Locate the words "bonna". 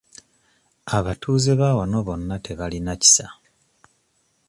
2.07-2.35